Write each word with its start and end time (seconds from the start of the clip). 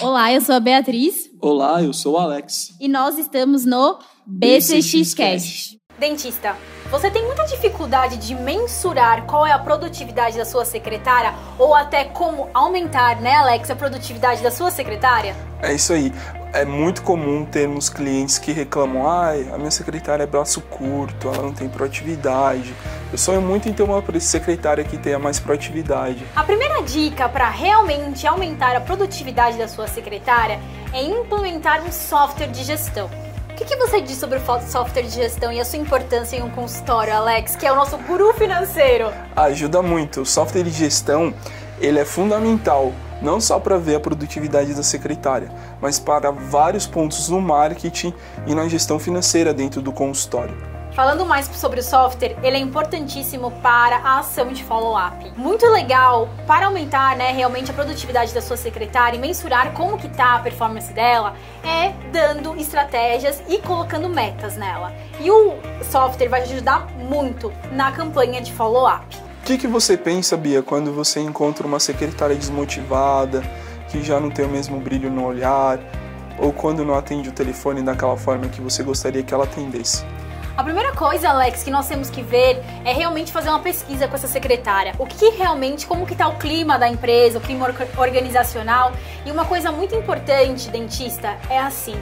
Olá, 0.00 0.32
eu 0.32 0.40
sou 0.40 0.54
a 0.54 0.60
Beatriz. 0.60 1.28
Olá, 1.40 1.82
eu 1.82 1.92
sou 1.92 2.14
o 2.14 2.18
Alex. 2.18 2.72
E 2.80 2.86
nós 2.86 3.18
estamos 3.18 3.64
no 3.64 3.98
BCX 4.24 5.12
Cast. 5.12 5.78
Dentista, 5.98 6.54
você 6.88 7.10
tem 7.10 7.24
muita 7.26 7.44
dificuldade 7.46 8.16
de 8.18 8.32
mensurar 8.36 9.26
qual 9.26 9.44
é 9.44 9.50
a 9.50 9.58
produtividade 9.58 10.38
da 10.38 10.44
sua 10.44 10.64
secretária 10.64 11.34
ou 11.58 11.74
até 11.74 12.04
como 12.04 12.48
aumentar, 12.54 13.20
né, 13.20 13.34
Alex, 13.34 13.68
a 13.72 13.74
produtividade 13.74 14.40
da 14.40 14.52
sua 14.52 14.70
secretária? 14.70 15.34
É 15.60 15.74
isso 15.74 15.92
aí. 15.92 16.12
É 16.52 16.64
muito 16.64 17.02
comum 17.02 17.44
termos 17.44 17.88
clientes 17.88 18.38
que 18.38 18.52
reclamam: 18.52 19.08
ai, 19.08 19.50
a 19.52 19.58
minha 19.58 19.70
secretária 19.72 20.22
é 20.22 20.26
braço 20.26 20.60
curto, 20.60 21.28
ela 21.28 21.42
não 21.42 21.52
tem 21.52 21.68
proatividade. 21.68 22.72
Eu 23.10 23.16
sonho 23.16 23.40
muito 23.40 23.66
em 23.68 23.72
ter 23.72 23.82
uma 23.82 24.02
secretária 24.20 24.84
que 24.84 24.98
tenha 24.98 25.18
mais 25.18 25.40
proatividade. 25.40 26.26
A 26.36 26.44
primeira 26.44 26.82
dica 26.82 27.26
para 27.26 27.48
realmente 27.48 28.26
aumentar 28.26 28.76
a 28.76 28.80
produtividade 28.80 29.56
da 29.56 29.66
sua 29.66 29.86
secretária 29.86 30.60
é 30.92 31.02
implementar 31.02 31.82
um 31.82 31.90
software 31.90 32.48
de 32.48 32.62
gestão. 32.62 33.08
O 33.50 33.54
que, 33.54 33.64
que 33.64 33.76
você 33.76 34.02
diz 34.02 34.18
sobre 34.18 34.38
o 34.38 34.60
software 34.60 35.02
de 35.02 35.10
gestão 35.10 35.50
e 35.50 35.58
a 35.58 35.64
sua 35.64 35.78
importância 35.78 36.36
em 36.36 36.42
um 36.42 36.50
consultório, 36.50 37.14
Alex, 37.14 37.56
que 37.56 37.66
é 37.66 37.72
o 37.72 37.76
nosso 37.76 37.96
guru 37.96 38.34
financeiro? 38.34 39.10
Ajuda 39.34 39.80
muito. 39.80 40.20
O 40.20 40.26
software 40.26 40.62
de 40.62 40.70
gestão 40.70 41.32
ele 41.80 41.98
é 41.98 42.04
fundamental 42.04 42.92
não 43.22 43.40
só 43.40 43.58
para 43.58 43.78
ver 43.78 43.96
a 43.96 44.00
produtividade 44.00 44.74
da 44.74 44.82
secretária, 44.82 45.50
mas 45.80 45.98
para 45.98 46.30
vários 46.30 46.86
pontos 46.86 47.28
no 47.30 47.40
marketing 47.40 48.12
e 48.46 48.54
na 48.54 48.68
gestão 48.68 48.98
financeira 48.98 49.54
dentro 49.54 49.80
do 49.80 49.92
consultório. 49.92 50.77
Falando 50.98 51.24
mais 51.24 51.46
sobre 51.46 51.78
o 51.78 51.82
software, 51.82 52.36
ele 52.42 52.56
é 52.56 52.58
importantíssimo 52.58 53.52
para 53.62 53.98
a 53.98 54.18
ação 54.18 54.48
de 54.48 54.64
follow-up. 54.64 55.30
Muito 55.36 55.64
legal 55.66 56.28
para 56.44 56.66
aumentar, 56.66 57.16
né, 57.16 57.30
realmente 57.30 57.70
a 57.70 57.74
produtividade 57.74 58.34
da 58.34 58.42
sua 58.42 58.56
secretária 58.56 59.16
e 59.16 59.20
mensurar 59.20 59.72
como 59.74 59.96
que 59.96 60.08
tá 60.08 60.34
a 60.34 60.38
performance 60.40 60.92
dela, 60.92 61.36
é 61.62 61.92
dando 62.10 62.56
estratégias 62.56 63.40
e 63.48 63.58
colocando 63.58 64.08
metas 64.08 64.56
nela. 64.56 64.92
E 65.20 65.30
o 65.30 65.54
software 65.88 66.26
vai 66.26 66.42
ajudar 66.42 66.88
muito 66.96 67.52
na 67.70 67.92
campanha 67.92 68.40
de 68.40 68.52
follow-up. 68.52 69.06
O 69.42 69.44
que, 69.44 69.56
que 69.56 69.68
você 69.68 69.96
pensa, 69.96 70.36
Bia, 70.36 70.64
quando 70.64 70.92
você 70.92 71.20
encontra 71.20 71.64
uma 71.64 71.78
secretária 71.78 72.34
desmotivada, 72.34 73.44
que 73.88 74.02
já 74.02 74.18
não 74.18 74.30
tem 74.30 74.44
o 74.44 74.48
mesmo 74.48 74.80
brilho 74.80 75.12
no 75.12 75.24
olhar, 75.24 75.78
ou 76.40 76.52
quando 76.52 76.84
não 76.84 76.96
atende 76.96 77.28
o 77.28 77.32
telefone 77.32 77.82
daquela 77.82 78.16
forma 78.16 78.48
que 78.48 78.60
você 78.60 78.82
gostaria 78.82 79.22
que 79.22 79.32
ela 79.32 79.44
atendesse? 79.44 80.04
A 80.58 80.64
primeira 80.64 80.92
coisa, 80.92 81.28
Alex, 81.28 81.62
que 81.62 81.70
nós 81.70 81.86
temos 81.86 82.10
que 82.10 82.20
ver 82.20 82.60
é 82.84 82.92
realmente 82.92 83.30
fazer 83.30 83.48
uma 83.48 83.60
pesquisa 83.60 84.08
com 84.08 84.16
essa 84.16 84.26
secretária. 84.26 84.92
O 84.98 85.06
que 85.06 85.30
realmente, 85.30 85.86
como 85.86 86.04
que 86.04 86.16
tá 86.16 86.26
o 86.26 86.36
clima 86.36 86.76
da 86.76 86.88
empresa, 86.88 87.38
o 87.38 87.40
clima 87.40 87.72
organizacional. 87.96 88.90
E 89.24 89.30
uma 89.30 89.44
coisa 89.44 89.70
muito 89.70 89.94
importante, 89.94 90.68
dentista, 90.68 91.36
é 91.48 91.60
assim: 91.60 91.94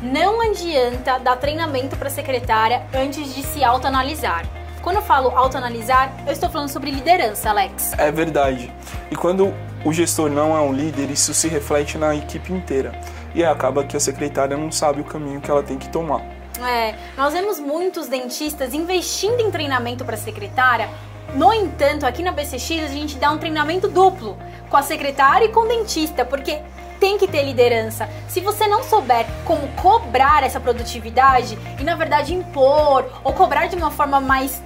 não 0.00 0.40
adianta 0.40 1.18
dar 1.18 1.36
treinamento 1.36 1.98
para 1.98 2.08
secretária 2.08 2.82
antes 2.94 3.34
de 3.34 3.42
se 3.42 3.62
autoanalisar. 3.62 4.46
Quando 4.80 4.96
eu 4.96 5.02
falo 5.02 5.28
autoanalisar, 5.36 6.10
eu 6.26 6.32
estou 6.32 6.48
falando 6.48 6.70
sobre 6.70 6.90
liderança, 6.90 7.50
Alex. 7.50 7.92
É 7.98 8.10
verdade. 8.10 8.72
E 9.10 9.16
quando 9.16 9.52
o 9.84 9.92
gestor 9.92 10.30
não 10.30 10.56
é 10.56 10.60
um 10.62 10.72
líder, 10.72 11.10
isso 11.10 11.34
se 11.34 11.46
reflete 11.46 11.98
na 11.98 12.16
equipe 12.16 12.54
inteira. 12.54 12.98
E 13.34 13.44
acaba 13.44 13.84
que 13.84 13.98
a 13.98 14.00
secretária 14.00 14.56
não 14.56 14.72
sabe 14.72 15.02
o 15.02 15.04
caminho 15.04 15.42
que 15.42 15.50
ela 15.50 15.62
tem 15.62 15.76
que 15.76 15.90
tomar. 15.90 16.37
É, 16.66 16.94
nós 17.16 17.32
vemos 17.32 17.58
muitos 17.58 18.08
dentistas 18.08 18.74
investindo 18.74 19.40
em 19.40 19.50
treinamento 19.50 20.04
para 20.04 20.16
secretária. 20.16 20.88
No 21.34 21.52
entanto, 21.52 22.06
aqui 22.06 22.22
na 22.22 22.32
BCX 22.32 22.84
a 22.84 22.88
gente 22.88 23.16
dá 23.16 23.30
um 23.30 23.38
treinamento 23.38 23.88
duplo 23.88 24.36
com 24.70 24.76
a 24.76 24.82
secretária 24.82 25.44
e 25.44 25.48
com 25.50 25.60
o 25.60 25.68
dentista, 25.68 26.24
porque 26.24 26.60
tem 26.98 27.18
que 27.18 27.28
ter 27.28 27.44
liderança. 27.44 28.08
Se 28.28 28.40
você 28.40 28.66
não 28.66 28.82
souber 28.82 29.26
como 29.44 29.68
cobrar 29.68 30.42
essa 30.42 30.58
produtividade 30.58 31.58
e 31.78 31.84
na 31.84 31.94
verdade 31.94 32.34
impor 32.34 33.04
ou 33.22 33.32
cobrar 33.32 33.66
de 33.66 33.76
uma 33.76 33.90
forma 33.90 34.20
mais 34.20 34.62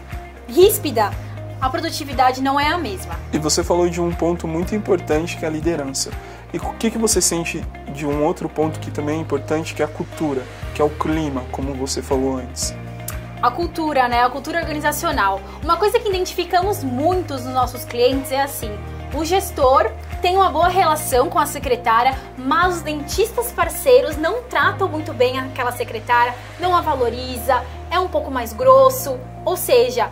ríspida, 0.48 1.11
a 1.61 1.70
produtividade 1.70 2.40
não 2.40 2.58
é 2.58 2.68
a 2.68 2.78
mesma. 2.78 3.14
E 3.33 3.38
você 3.38 3.62
falou 3.62 3.88
de 3.88 4.00
um 4.00 4.12
ponto 4.12 4.48
muito 4.48 4.74
importante 4.74 5.36
que 5.36 5.44
é 5.44 5.48
a 5.48 5.50
liderança. 5.50 6.11
E 6.52 6.58
o 6.58 6.72
que, 6.74 6.90
que 6.90 6.98
você 6.98 7.20
sente 7.20 7.64
de 7.94 8.05
um 8.05 8.24
outro 8.24 8.48
ponto 8.48 8.80
que 8.80 8.90
também 8.90 9.18
é 9.18 9.20
importante, 9.20 9.74
que 9.74 9.83
é 9.83 9.84
a 9.84 9.88
cultura, 9.88 10.42
que 10.74 10.80
é 10.80 10.84
o 10.84 10.90
clima, 10.90 11.44
como 11.52 11.74
você 11.74 12.02
falou 12.02 12.36
antes? 12.36 12.74
A 13.42 13.50
cultura, 13.50 14.08
né? 14.08 14.22
A 14.22 14.30
cultura 14.30 14.60
organizacional. 14.60 15.40
Uma 15.62 15.77
coisa 15.77 15.98
que 15.98 16.08
identificamos 16.08 16.84
muito 16.84 17.34
nos 17.34 17.44
nossos 17.44 17.84
clientes 17.84 18.30
é 18.30 18.40
assim: 18.40 18.70
o 19.14 19.24
gestor 19.24 19.90
tem 20.22 20.36
uma 20.36 20.48
boa 20.48 20.68
relação 20.68 21.28
com 21.28 21.38
a 21.38 21.44
secretária, 21.46 22.16
mas 22.38 22.77
os 22.77 22.82
dentistas 22.82 23.50
parceiros 23.50 24.16
não 24.16 24.42
tratam 24.44 24.88
muito 24.88 25.12
bem 25.12 25.38
aquela 25.38 25.72
secretária, 25.72 26.34
não 26.61 26.77
a 26.77 26.80
valoriza, 26.80 27.62
é 27.90 27.98
um 27.98 28.08
pouco 28.08 28.30
mais 28.30 28.52
grosso, 28.52 29.18
ou 29.44 29.56
seja, 29.56 30.08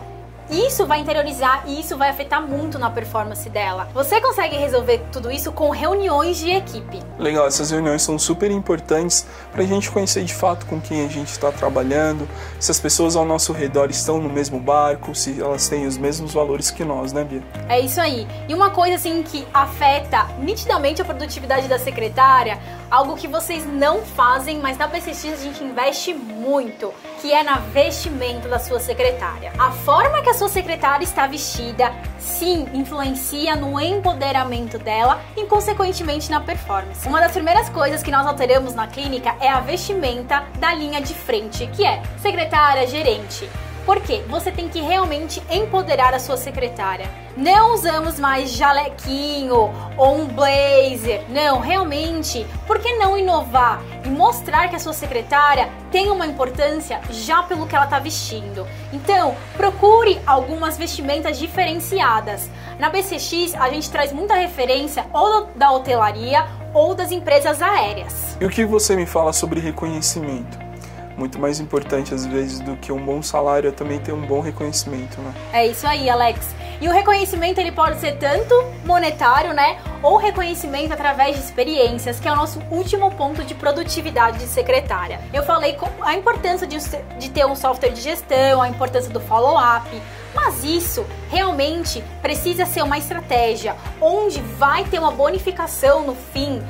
isso 0.51 0.85
vai 0.85 0.99
interiorizar 0.99 1.63
e 1.65 1.79
isso 1.79 1.97
vai 1.97 2.09
afetar 2.09 2.41
muito 2.41 2.77
na 2.77 2.89
performance 2.89 3.49
dela. 3.49 3.87
Você 3.93 4.19
consegue 4.19 4.57
resolver 4.57 5.01
tudo 5.11 5.31
isso 5.31 5.51
com 5.51 5.69
reuniões 5.69 6.37
de 6.37 6.49
equipe. 6.49 7.01
Legal, 7.17 7.47
essas 7.47 7.71
reuniões 7.71 8.01
são 8.01 8.19
super 8.19 8.51
importantes 8.51 9.25
para 9.51 9.63
a 9.63 9.65
gente 9.65 9.89
conhecer 9.89 10.23
de 10.23 10.33
fato 10.33 10.65
com 10.65 10.81
quem 10.81 11.05
a 11.05 11.07
gente 11.07 11.31
está 11.31 11.51
trabalhando, 11.51 12.27
se 12.59 12.69
as 12.71 12.79
pessoas 12.79 13.15
ao 13.15 13.25
nosso 13.25 13.53
redor 13.53 13.89
estão 13.89 14.19
no 14.19 14.29
mesmo 14.29 14.59
barco, 14.59 15.15
se 15.15 15.41
elas 15.41 15.67
têm 15.69 15.87
os 15.87 15.97
mesmos 15.97 16.33
valores 16.33 16.69
que 16.69 16.83
nós, 16.83 17.13
né, 17.13 17.23
Bia? 17.23 17.43
É 17.69 17.79
isso 17.79 18.01
aí. 18.01 18.27
E 18.47 18.53
uma 18.53 18.71
coisa 18.71 18.95
assim 18.95 19.23
que 19.23 19.47
afeta 19.53 20.27
nitidamente 20.39 21.01
a 21.01 21.05
produtividade 21.05 21.67
da 21.67 21.79
secretária, 21.79 22.59
algo 22.89 23.15
que 23.15 23.27
vocês 23.27 23.65
não 23.65 24.01
fazem, 24.01 24.59
mas 24.59 24.77
na 24.77 24.87
PCX 24.87 25.33
a 25.33 25.37
gente 25.37 25.63
investe 25.63 26.13
muito, 26.13 26.93
que 27.21 27.31
é 27.31 27.43
na 27.43 27.57
vestimento 27.57 28.47
da 28.47 28.57
sua 28.57 28.79
secretária. 28.79 29.53
A 29.59 29.71
forma 29.71 30.23
que 30.23 30.29
a 30.29 30.33
sua 30.33 30.49
secretária 30.49 31.03
está 31.03 31.27
vestida, 31.27 31.93
sim, 32.17 32.67
influencia 32.73 33.55
no 33.55 33.79
empoderamento 33.79 34.79
dela 34.79 35.21
e, 35.37 35.45
consequentemente, 35.45 36.31
na 36.31 36.39
performance. 36.41 37.07
Uma 37.07 37.19
das 37.19 37.31
primeiras 37.31 37.69
coisas 37.69 38.01
que 38.01 38.09
nós 38.09 38.25
alteramos 38.25 38.73
na 38.73 38.87
clínica 38.87 39.35
é 39.39 39.47
a 39.47 39.59
vestimenta 39.59 40.43
da 40.57 40.73
linha 40.73 40.99
de 40.99 41.13
frente, 41.13 41.67
que 41.67 41.85
é 41.85 42.01
secretária, 42.17 42.87
gerente. 42.87 43.47
Porque 43.85 44.23
você 44.27 44.51
tem 44.51 44.69
que 44.69 44.79
realmente 44.81 45.41
empoderar 45.49 46.13
a 46.13 46.19
sua 46.19 46.37
secretária. 46.37 47.09
Não 47.35 47.73
usamos 47.73 48.19
mais 48.19 48.51
jalequinho 48.51 49.71
ou 49.97 50.15
um 50.15 50.27
blazer. 50.27 51.23
Não, 51.29 51.59
realmente, 51.59 52.45
por 52.67 52.79
que 52.79 52.93
não 52.95 53.17
inovar 53.17 53.81
e 54.05 54.09
mostrar 54.09 54.67
que 54.67 54.75
a 54.75 54.79
sua 54.79 54.93
secretária 54.93 55.69
tem 55.91 56.11
uma 56.11 56.27
importância 56.27 57.01
já 57.09 57.41
pelo 57.43 57.65
que 57.65 57.75
ela 57.75 57.85
está 57.85 57.99
vestindo? 57.99 58.67
Então, 58.91 59.35
procure 59.55 60.19
algumas 60.25 60.77
vestimentas 60.77 61.39
diferenciadas. 61.39 62.49
Na 62.77 62.89
BCX, 62.89 63.55
a 63.55 63.69
gente 63.69 63.89
traz 63.89 64.11
muita 64.11 64.35
referência 64.35 65.05
ou 65.13 65.45
da 65.55 65.71
hotelaria 65.71 66.45
ou 66.73 66.93
das 66.93 67.11
empresas 67.11 67.61
aéreas. 67.61 68.37
E 68.39 68.45
o 68.45 68.49
que 68.49 68.65
você 68.65 68.95
me 68.95 69.05
fala 69.05 69.33
sobre 69.33 69.59
reconhecimento? 69.59 70.70
Muito 71.17 71.39
mais 71.39 71.59
importante 71.59 72.13
às 72.13 72.25
vezes 72.25 72.59
do 72.59 72.75
que 72.77 72.91
um 72.91 73.03
bom 73.03 73.21
salário 73.21 73.69
é 73.69 73.71
também 73.71 73.99
ter 73.99 74.11
um 74.11 74.21
bom 74.21 74.41
reconhecimento, 74.41 75.19
né? 75.21 75.33
É 75.53 75.67
isso 75.67 75.85
aí, 75.85 76.09
Alex. 76.09 76.55
E 76.81 76.87
o 76.87 76.91
reconhecimento 76.91 77.59
ele 77.59 77.71
pode 77.71 77.99
ser 77.99 78.17
tanto 78.17 78.55
monetário, 78.83 79.53
né, 79.53 79.77
ou 80.01 80.17
reconhecimento 80.17 80.91
através 80.91 81.35
de 81.35 81.43
experiências, 81.43 82.19
que 82.19 82.27
é 82.27 82.31
o 82.31 82.35
nosso 82.35 82.59
último 82.71 83.11
ponto 83.11 83.43
de 83.43 83.53
produtividade 83.53 84.39
de 84.39 84.45
secretária. 84.45 85.19
Eu 85.31 85.43
falei 85.43 85.77
a 86.01 86.15
importância 86.15 86.65
de, 86.65 86.77
de 87.19 87.29
ter 87.29 87.45
um 87.45 87.55
software 87.55 87.91
de 87.91 88.01
gestão, 88.01 88.63
a 88.63 88.67
importância 88.67 89.11
do 89.11 89.19
follow-up, 89.19 89.87
mas 90.33 90.63
isso 90.63 91.05
realmente 91.29 92.03
precisa 92.19 92.65
ser 92.65 92.81
uma 92.81 92.97
estratégia 92.97 93.75
onde 94.01 94.41
vai 94.41 94.83
ter 94.85 94.97
uma 94.97 95.11
bonificação 95.11 96.03
no 96.03 96.15
fim 96.15 96.63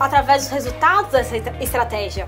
através 0.00 0.42
dos 0.42 0.50
resultados 0.50 1.12
dessa 1.12 1.36
estratégia. 1.60 2.26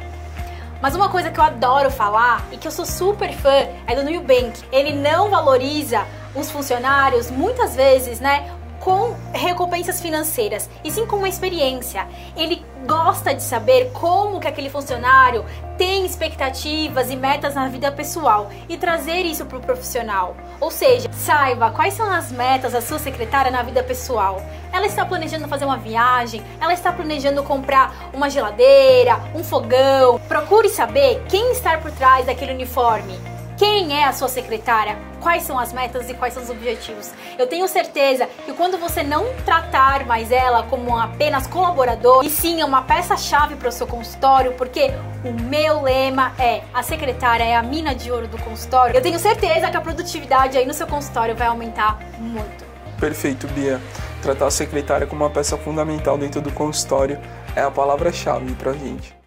Mas 0.85 0.95
uma 0.95 1.09
coisa 1.09 1.31
que 1.31 1.41
eu 1.41 1.45
adoro 1.45 1.91
falar 1.91 2.47
e 2.53 2.59
que 2.59 2.69
eu 2.69 2.71
sou 2.71 2.85
super 2.85 3.33
fã 3.33 3.69
é 3.87 3.97
do 3.97 4.05
Nubank. 4.05 4.63
Ele 4.71 4.93
não 4.93 5.31
valoriza 5.31 6.07
os 6.35 6.51
funcionários 6.51 7.31
muitas 7.31 7.75
vezes, 7.75 8.21
né? 8.21 8.51
com 8.85 9.17
recompensas 9.33 9.99
financeiras, 9.99 10.69
e 10.85 10.91
sim 10.91 11.07
com 11.07 11.17
uma 11.17 11.29
experiência. 11.29 12.07
Ele 12.37 12.63
gosta 12.87 13.35
de 13.35 13.43
saber 13.43 13.91
como 13.93 14.41
que 14.41 14.47
aquele 14.47 14.71
funcionário 14.71 15.45
tem 15.77 16.07
expectativas 16.07 17.11
e 17.11 17.17
metas 17.17 17.55
na 17.55 17.69
vida 17.69 17.91
pessoal 17.91 18.51
e 18.69 18.77
trazer 18.77 19.23
isso 19.23 19.45
para 19.47 19.59
o 19.59 19.61
profissional. 19.61 20.37
Ou 20.61 20.71
seja, 20.71 21.11
saiba 21.13 21.71
quais 21.71 21.95
são 21.95 22.11
as 22.11 22.31
metas 22.31 22.73
da 22.73 22.81
sua 22.81 22.99
secretária 22.99 23.51
na 23.51 23.63
vida 23.63 23.83
pessoal. 23.83 24.41
Ela 24.73 24.87
está 24.87 25.05
planejando 25.05 25.49
fazer 25.49 25.65
uma 25.65 25.79
viagem, 25.79 26.43
ela 26.61 26.73
está 26.73 26.93
planejando 26.93 27.43
comprar 27.43 28.11
uma 28.13 28.31
geladeira, 28.31 29.21
um 29.35 29.43
fogão. 29.43 30.21
Procure 30.29 30.69
saber 30.69 31.23
quem 31.29 31.53
está 31.53 31.79
por 31.79 31.91
trás 31.91 32.27
daquele 32.27 32.53
uniforme 32.53 33.34
quem 33.57 33.97
é 33.97 34.05
a 34.05 34.13
sua 34.13 34.29
secretária, 34.29 34.99
quais 35.21 35.43
são 35.45 35.59
as 35.59 35.73
metas 35.73 36.09
e 36.11 36.15
quais 36.15 36.35
são 36.35 36.43
os 36.43 36.51
objetivos. 36.51 37.13
Eu 37.39 37.47
tenho 37.47 37.67
certeza 37.69 38.27
que 38.45 38.53
quando 38.53 38.79
você 38.79 39.03
não 39.03 39.27
tratar 39.45 40.05
mais 40.07 40.31
ela 40.31 40.65
como 40.65 40.97
apenas 40.97 41.47
colaborador, 41.47 42.25
e 42.25 42.31
sim 42.31 42.63
uma 42.63 42.83
peça-chave 42.83 43.57
para 43.57 43.69
o 43.69 43.73
seu 43.73 43.87
consultório, 43.87 44.53
porque 44.55 44.93
o 45.25 45.33
meu 45.33 45.83
lema 45.83 46.33
é 46.39 46.63
a 46.73 46.83
secretária 46.83 47.45
é 47.45 47.55
a 47.55 47.63
mina 47.63 47.95
de 47.95 48.11
ouro 48.11 48.29
do 48.29 48.39
consultório, 48.39 48.95
eu 48.95 49.03
tenho 49.03 49.19
certeza 49.19 49.71
que 49.71 49.77
a 49.77 49.81
produtividade 49.81 50.59
aí 50.59 50.67
no 50.67 50.75
seu 50.75 50.87
consultório 50.87 51.35
vai 51.35 51.47
aumentar 51.47 51.99
muito. 52.19 52.65
Perfeito, 52.99 53.47
Bia. 53.49 53.81
Tratar 54.23 54.47
a 54.47 54.51
secretária 54.51 55.07
como 55.07 55.25
uma 55.25 55.31
peça 55.31 55.57
fundamental 55.57 56.17
dentro 56.17 56.41
do 56.41 56.51
consultório 56.53 57.21
é 57.55 57.61
a 57.61 57.71
palavra-chave 57.71 58.53
para 58.55 58.71
a 58.71 58.75
gente. 58.75 59.24